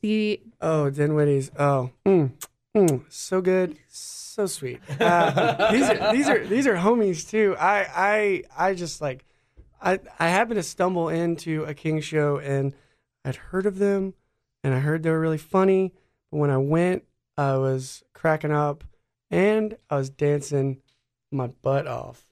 The 0.00 0.40
Oh, 0.60 0.90
Dinwiddie's. 0.90 1.50
Oh, 1.58 1.90
mm, 2.06 2.32
mm, 2.76 3.04
so 3.08 3.40
good, 3.40 3.76
so 3.88 4.46
sweet. 4.46 4.80
Uh, 5.00 5.70
these 5.72 5.88
are 5.88 6.12
these 6.12 6.28
are 6.28 6.46
these 6.46 6.66
are 6.66 6.76
homies 6.76 7.28
too. 7.28 7.54
I 7.58 8.42
I 8.56 8.68
I 8.70 8.74
just 8.74 9.00
like 9.00 9.24
I 9.82 10.00
I 10.18 10.28
happened 10.28 10.56
to 10.56 10.62
stumble 10.62 11.08
into 11.08 11.64
a 11.64 11.74
King 11.74 12.00
show 12.00 12.38
and 12.38 12.72
I'd 13.28 13.36
heard 13.36 13.66
of 13.66 13.78
them 13.78 14.14
and 14.64 14.72
I 14.72 14.78
heard 14.78 15.02
they 15.02 15.10
were 15.10 15.20
really 15.20 15.38
funny. 15.38 15.92
But 16.30 16.38
when 16.38 16.50
I 16.50 16.56
went, 16.56 17.04
I 17.36 17.56
was 17.56 18.02
cracking 18.14 18.52
up 18.52 18.84
and 19.30 19.76
I 19.90 19.96
was 19.96 20.08
dancing 20.08 20.80
my 21.30 21.48
butt 21.48 21.86
off. 21.86 22.24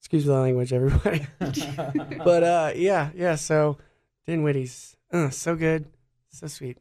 Excuse 0.00 0.24
the 0.24 0.34
language, 0.34 0.72
everybody. 0.72 1.24
but 1.38 2.42
uh, 2.42 2.72
yeah, 2.74 3.10
yeah. 3.14 3.36
So 3.36 3.78
Dinwiddie's, 4.26 4.96
uh, 5.12 5.30
so 5.30 5.54
good, 5.54 5.86
so 6.30 6.48
sweet. 6.48 6.78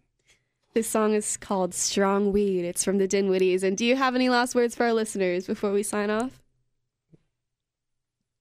This 0.73 0.87
song 0.87 1.13
is 1.13 1.37
called 1.37 1.75
Strong 1.75 2.31
Weed. 2.31 2.65
It's 2.65 2.83
from 2.83 2.97
the 2.97 3.07
Dinwiddies. 3.07 3.61
And 3.61 3.77
do 3.77 3.85
you 3.85 3.95
have 3.95 4.15
any 4.15 4.29
last 4.29 4.55
words 4.55 4.75
for 4.75 4.85
our 4.85 4.93
listeners 4.93 5.45
before 5.45 5.71
we 5.71 5.83
sign 5.83 6.09
off? 6.09 6.41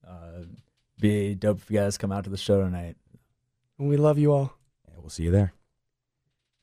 Uh, 0.08 0.44
be 0.98 1.34
dope 1.34 1.58
if 1.58 1.70
you 1.70 1.78
guys 1.78 1.98
come 1.98 2.12
out 2.12 2.24
to 2.24 2.30
the 2.30 2.38
show 2.38 2.62
tonight. 2.62 2.96
We 3.78 3.98
love 3.98 4.18
you 4.18 4.32
all. 4.32 4.59
Yeah, 5.00 5.02
we'll 5.02 5.10
see 5.10 5.22
you 5.24 5.30
there. 5.30 5.54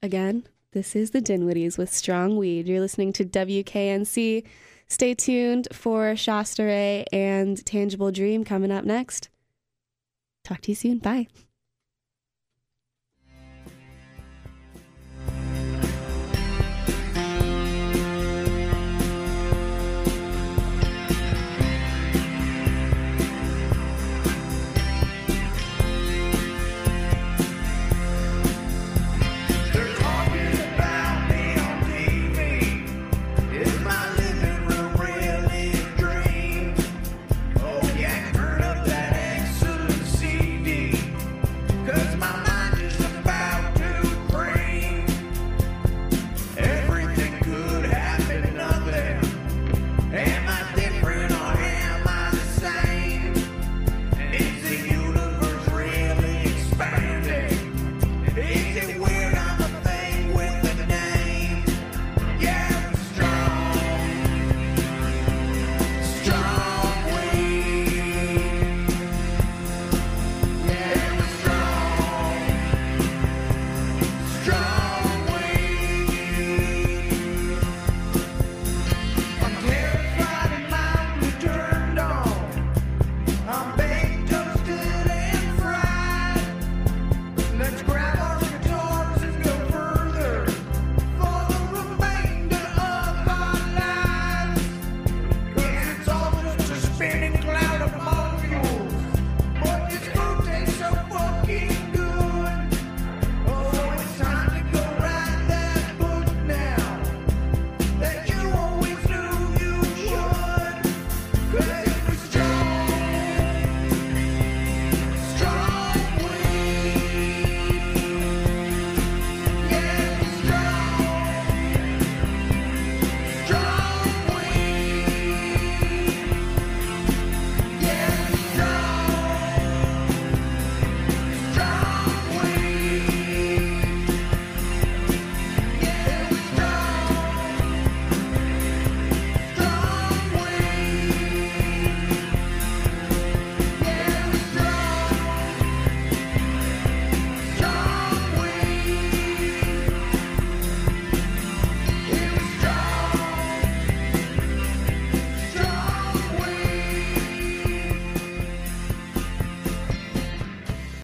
Again, 0.04 0.48
this 0.74 0.96
is 0.96 1.10
the 1.12 1.22
Dinwiddies 1.22 1.78
with 1.78 1.92
Strong 1.92 2.38
Weed. 2.38 2.68
You're 2.68 2.80
listening 2.80 3.12
to 3.14 3.26
WKNC. 3.26 4.44
Stay 4.88 5.14
tuned 5.16 5.68
for 5.72 6.16
Shasta 6.16 6.64
Ray 6.64 7.06
and 7.12 7.66
Tangible 7.66 8.12
Dream 8.12 8.44
coming 8.44 8.72
up 8.72 8.86
next. 8.86 9.30
Talk 10.44 10.62
to 10.62 10.72
you 10.72 10.76
soon. 10.76 11.00
Bye. 11.00 11.28